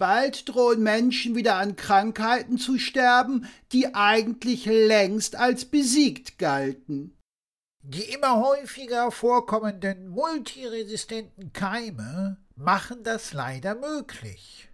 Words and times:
Bald 0.00 0.48
drohen 0.48 0.82
Menschen 0.82 1.36
wieder 1.36 1.56
an 1.56 1.76
Krankheiten 1.76 2.56
zu 2.56 2.78
sterben, 2.78 3.46
die 3.70 3.94
eigentlich 3.94 4.64
längst 4.64 5.36
als 5.36 5.66
besiegt 5.66 6.38
galten. 6.38 7.18
Die 7.82 8.14
immer 8.14 8.40
häufiger 8.40 9.10
vorkommenden 9.10 10.08
multiresistenten 10.08 11.52
Keime 11.52 12.38
machen 12.56 13.02
das 13.02 13.34
leider 13.34 13.74
möglich. 13.74 14.70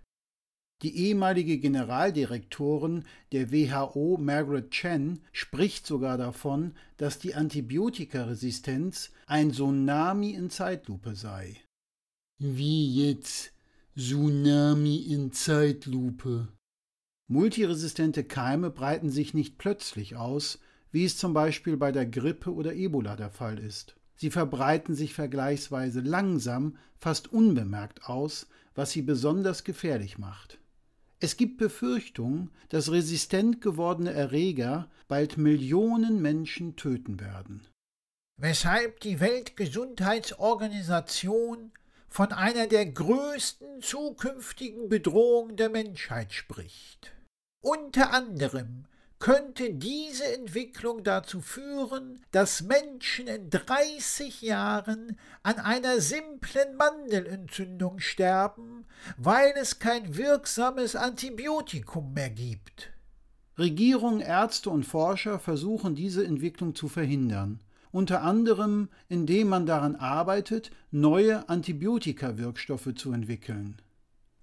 Die 0.82 0.96
ehemalige 1.09 1.58
Generaldirektorin 1.58 3.04
der 3.32 3.50
WHO, 3.50 4.18
Margaret 4.20 4.70
Chen, 4.70 5.24
spricht 5.32 5.88
sogar 5.88 6.18
davon, 6.18 6.77
dass 6.98 7.18
die 7.18 7.34
Antibiotikaresistenz 7.34 9.11
ein 9.27 9.50
Tsunami 9.50 10.30
in 10.34 10.50
Zeitlupe 10.50 11.16
sei. 11.16 11.56
Wie 12.38 13.08
jetzt? 13.08 13.55
Tsunami 13.98 14.96
in 14.96 15.32
Zeitlupe. 15.32 16.48
Multiresistente 17.28 18.24
Keime 18.24 18.70
breiten 18.70 19.09
sich 19.09 19.32
nicht 19.32 19.56
plötzlich 19.56 20.16
aus, 20.16 20.59
wie 20.92 21.06
es 21.06 21.16
zum 21.16 21.32
Beispiel 21.32 21.78
bei 21.78 21.92
der 21.92 22.04
Grippe 22.04 22.52
oder 22.52 22.74
Ebola 22.74 23.16
der 23.16 23.30
Fall 23.30 23.59
ist. 23.59 23.96
Sie 24.14 24.30
verbreiten 24.30 24.95
sich 24.95 25.14
vergleichsweise 25.14 26.01
langsam, 26.01 26.77
fast 26.98 27.32
unbemerkt 27.32 28.04
aus, 28.04 28.48
was 28.74 28.90
sie 28.90 29.01
besonders 29.01 29.64
gefährlich 29.64 30.18
macht. 30.18 30.59
Es 31.18 31.38
gibt 31.38 31.56
Befürchtungen, 31.56 32.51
dass 32.68 32.92
resistent 32.92 33.62
gewordene 33.62 34.12
Erreger 34.12 34.90
bald 35.09 35.38
Millionen 35.38 36.20
Menschen 36.20 36.76
töten 36.76 37.18
werden. 37.18 37.66
Weshalb 38.37 39.01
die 39.01 39.20
Weltgesundheitsorganisation 39.20 41.73
von 42.16 42.33
einer 42.33 42.66
der 42.66 42.87
größten 42.87 43.83
zukünftigen 43.83 44.88
Bedrohungen 44.88 45.59
der 45.59 45.69
Menschheit 45.69 46.33
spricht. 46.33 47.12
Unter 47.61 48.15
anderem 48.15 48.87
könnte 49.18 49.74
diese 49.74 50.24
Entwicklung 50.32 51.05
dazu 51.05 51.43
führen, 51.43 52.24
dass 52.30 52.63
Menschen 52.63 53.27
in 53.27 53.51
30 53.51 54.40
Jahren 54.40 55.18
an 55.43 55.59
einer 55.59 56.01
simplen 56.01 56.77
Mandelentzündung 56.77 58.01
sterben, 58.01 58.87
weil 59.18 59.52
es 59.60 59.79
kein 59.79 60.16
wirksames 60.16 60.96
Antibiotikum 60.96 62.15
mehr 62.15 62.30
gibt. 62.30 62.95
Regierung, 63.59 64.21
Ärzte 64.21 64.71
und 64.71 64.84
Forscher 64.84 65.38
versuchen 65.38 65.94
diese 65.94 66.25
Entwicklung 66.25 66.75
zu 66.75 66.88
verhindern, 66.88 67.60
unter 67.92 68.22
anderem 68.22 68.88
indem 69.09 69.48
man 69.48 69.66
daran 69.66 69.97
arbeitet, 69.97 70.70
neue 70.91 71.48
Antibiotika-Wirkstoffe 71.48 72.94
zu 72.97 73.12
entwickeln 73.12 73.81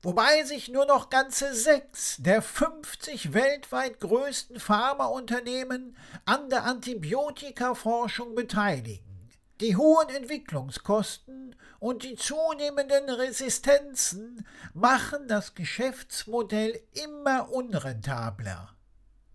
wobei 0.03 0.43
sich 0.43 0.69
nur 0.69 0.85
noch 0.85 1.09
ganze 1.09 1.55
sechs 1.55 2.17
der 2.19 2.41
50 2.41 3.33
weltweit 3.33 3.99
größten 4.01 4.59
Pharmaunternehmen 4.59 5.97
an 6.25 6.49
der 6.49 6.65
Antibiotikaforschung 6.65 8.35
beteiligen. 8.35 9.31
Die 9.61 9.77
hohen 9.77 10.09
Entwicklungskosten 10.09 11.55
und 11.79 12.03
die 12.03 12.15
zunehmenden 12.15 13.09
Resistenzen 13.09 14.45
machen 14.73 15.27
das 15.27 15.55
Geschäftsmodell 15.55 16.81
immer 16.91 17.49
unrentabler. 17.51 18.75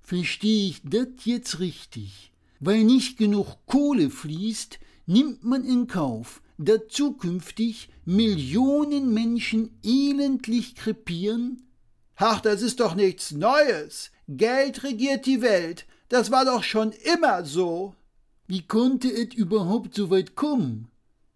Verstehe 0.03 0.69
ich 0.69 0.83
das 0.85 1.25
jetzt 1.25 1.61
richtig? 1.61 2.33
Weil 2.61 2.85
nicht 2.85 3.19
genug 3.19 3.57
Kohle 3.67 4.11
fließt, 4.11 4.79
nimmt 5.07 5.45
man 5.45 5.65
in 5.65 5.87
Kauf, 5.87 6.43
da 6.59 6.89
zukünftig 6.89 7.89
Millionen 8.05 9.13
Menschen 9.15 9.79
elendlich 9.85 10.75
krepieren? 10.75 11.69
Ach, 12.17 12.41
das 12.41 12.63
ist 12.63 12.81
doch 12.81 12.95
nichts 12.95 13.31
Neues. 13.33 14.11
Geld 14.27 14.83
regiert 14.83 15.25
die 15.27 15.41
Welt. 15.41 15.87
Das 16.09 16.31
war 16.31 16.45
doch 16.45 16.65
schon 16.65 16.93
immer 17.15 17.45
so. 17.45 17.95
Wie 18.47 18.67
konnte 18.67 19.09
es 19.09 19.35
überhaupt 19.35 19.95
so 19.95 20.11
weit 20.11 20.35
kommen? 20.35 20.91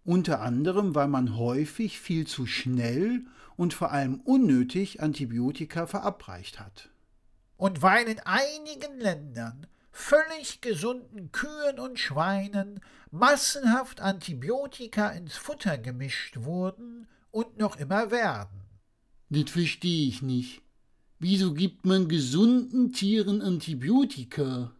Unter 0.04 0.40
anderem, 0.40 0.94
weil 0.94 1.08
man 1.08 1.36
häufig 1.36 2.00
viel 2.00 2.26
zu 2.26 2.46
schnell 2.46 3.24
und 3.56 3.74
vor 3.74 3.92
allem 3.92 4.20
unnötig 4.24 5.00
Antibiotika 5.00 5.86
verabreicht 5.86 6.58
hat. 6.58 6.88
Und 7.56 7.82
weil 7.82 8.08
in 8.08 8.18
einigen 8.20 8.98
Ländern 8.98 9.66
völlig 9.92 10.60
gesunden 10.60 11.30
Kühen 11.30 11.78
und 11.78 11.98
Schweinen 11.98 12.80
massenhaft 13.10 14.00
Antibiotika 14.00 15.10
ins 15.10 15.36
Futter 15.36 15.78
gemischt 15.78 16.38
wurden 16.40 17.06
und 17.30 17.58
noch 17.58 17.76
immer 17.76 18.10
werden. 18.10 18.62
Das 19.28 19.50
verstehe 19.50 20.08
ich 20.08 20.22
nicht. 20.22 20.62
Wieso 21.18 21.54
gibt 21.54 21.86
man 21.86 22.08
gesunden 22.08 22.92
Tieren 22.92 23.42
Antibiotika? 23.42 24.72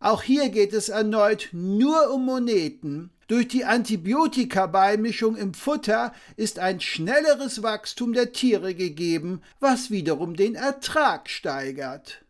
Auch 0.00 0.22
hier 0.22 0.48
geht 0.50 0.72
es 0.72 0.88
erneut 0.88 1.48
nur 1.52 2.12
um 2.12 2.24
Moneten. 2.24 3.10
Durch 3.26 3.48
die 3.48 3.64
Antibiotika-Beimischung 3.64 5.36
im 5.36 5.54
Futter 5.54 6.14
ist 6.36 6.58
ein 6.58 6.80
schnelleres 6.80 7.62
Wachstum 7.62 8.12
der 8.12 8.32
Tiere 8.32 8.74
gegeben, 8.74 9.42
was 9.60 9.90
wiederum 9.90 10.36
den 10.36 10.54
Ertrag 10.54 11.28
steigert. 11.28 12.24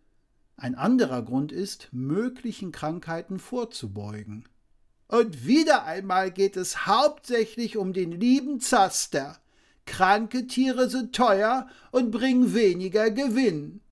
Ein 0.60 0.74
anderer 0.74 1.22
Grund 1.22 1.52
ist, 1.52 1.88
möglichen 1.92 2.72
Krankheiten 2.72 3.38
vorzubeugen. 3.38 4.48
Und 5.06 5.46
wieder 5.46 5.84
einmal 5.84 6.32
geht 6.32 6.56
es 6.56 6.84
hauptsächlich 6.84 7.76
um 7.76 7.92
den 7.92 8.10
lieben 8.10 8.58
Zaster. 8.58 9.38
Kranke 9.86 10.48
Tiere 10.48 10.90
sind 10.90 11.14
teuer 11.14 11.68
und 11.92 12.10
bringen 12.10 12.54
weniger 12.54 13.12
Gewinn. 13.12 13.82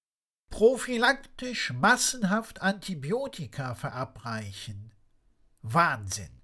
Prophylaktisch 0.50 1.72
massenhaft 1.72 2.60
Antibiotika 2.62 3.77
verabreichen. 3.77 4.91
Wahnsinn. 5.62 6.43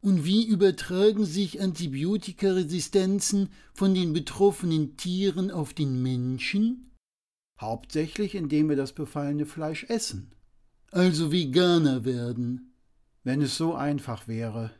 Und 0.00 0.24
wie 0.24 0.46
übertragen 0.46 1.26
sich 1.26 1.60
Antibiotikaresistenzen 1.60 3.52
von 3.74 3.94
den 3.94 4.14
betroffenen 4.14 4.96
Tieren 4.96 5.50
auf 5.50 5.74
den 5.74 6.02
Menschen? 6.02 6.90
Hauptsächlich 7.60 8.34
indem 8.34 8.68
wir 8.68 8.76
das 8.76 8.92
befallene 8.92 9.46
Fleisch 9.46 9.84
essen. 9.84 10.32
Also 10.90 11.32
Veganer 11.32 12.04
werden. 12.04 12.72
Wenn 13.24 13.42
es 13.42 13.56
so 13.56 13.74
einfach 13.74 14.28
wäre. 14.28 14.70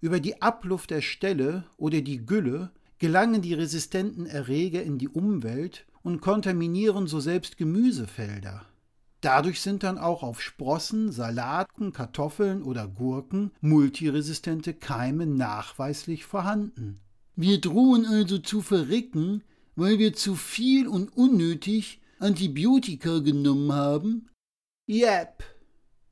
Über 0.00 0.20
die 0.20 0.40
Abluft 0.40 0.90
der 0.90 1.02
Stelle 1.02 1.64
oder 1.76 2.00
die 2.00 2.24
Gülle 2.24 2.70
gelangen 2.98 3.42
die 3.42 3.54
resistenten 3.54 4.26
Erreger 4.26 4.82
in 4.82 4.98
die 4.98 5.08
Umwelt 5.08 5.86
und 6.02 6.20
kontaminieren 6.20 7.06
so 7.06 7.20
selbst 7.20 7.56
Gemüsefelder. 7.56 8.64
Dadurch 9.20 9.60
sind 9.60 9.82
dann 9.82 9.98
auch 9.98 10.22
auf 10.22 10.40
Sprossen, 10.40 11.10
Salaten, 11.10 11.92
Kartoffeln 11.92 12.62
oder 12.62 12.86
Gurken 12.86 13.50
multiresistente 13.60 14.74
Keime 14.74 15.26
nachweislich 15.26 16.24
vorhanden. 16.24 17.00
Wir 17.34 17.60
drohen 17.60 18.06
also 18.06 18.38
zu 18.38 18.62
verrecken, 18.62 19.42
weil 19.74 19.98
wir 19.98 20.12
zu 20.12 20.34
viel 20.36 20.86
und 20.86 21.16
unnötig 21.16 22.00
Antibiotika 22.18 23.18
genommen 23.18 23.72
haben? 23.72 24.28
Yep. 24.88 25.44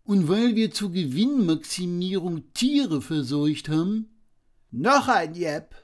Und 0.04 0.28
weil 0.28 0.54
wir 0.54 0.70
zur 0.70 0.92
Gewinnmaximierung 0.92 2.52
Tiere 2.54 3.02
verseucht 3.02 3.68
haben? 3.68 4.08
Noch 4.70 5.08
ein 5.08 5.34
Yep. 5.34 5.74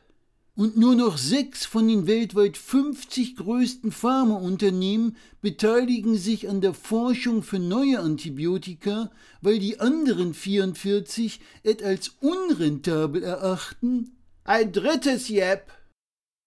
Und 0.55 0.77
nur 0.77 0.95
noch 0.95 1.17
sechs 1.17 1.65
von 1.65 1.89
den 1.89 2.07
weltweit 2.07 2.59
50 2.59 3.37
größten 3.37 3.91
Pharmaunternehmen 3.91 5.17
beteiligen 5.41 6.17
sich 6.17 6.49
an 6.49 6.61
der 6.61 6.75
Forschung 6.75 7.43
für 7.43 7.59
neue 7.59 8.01
Antibiotika, 8.01 9.11
weil 9.41 9.59
die 9.59 9.81
anderen 9.81 10.35
44 10.35 11.41
es 11.63 11.83
als 11.83 12.09
unrentabel 12.21 13.23
erachten? 13.23 14.15
Ein 14.45 14.73
drittes 14.73 15.31
Yep. 15.31 15.73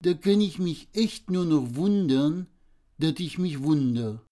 Da 0.04 0.14
kann 0.14 0.40
ich 0.40 0.60
mich 0.60 0.88
echt 0.94 1.32
nur 1.32 1.46
noch 1.46 1.74
wundern, 1.74 2.46
dass 2.98 3.20
ich 3.20 3.38
mich 3.38 3.62
wunder. 3.62 4.25